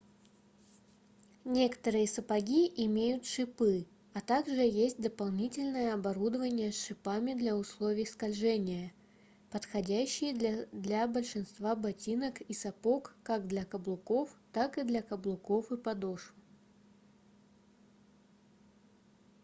некоторые 1.45 2.07
сапоги 2.07 2.65
имеют 2.85 3.23
шипы 3.23 3.85
а 4.15 4.21
так 4.21 4.47
же 4.47 4.61
есть 4.63 4.99
дополнительное 4.99 5.93
оборудование 5.93 6.71
с 6.71 6.83
шипами 6.83 7.35
для 7.35 7.55
условий 7.55 8.05
скольжения 8.07 8.91
подходящие 9.51 10.33
для 10.71 11.07
большинства 11.07 11.75
ботинок 11.75 12.41
и 12.41 12.53
сапог 12.55 13.15
как 13.21 13.45
для 13.47 13.63
каблуков 13.63 14.35
так 14.53 14.79
и 14.79 14.83
для 14.83 15.03
каблуков 15.03 15.71
и 15.71 15.77
подошв 15.77 16.33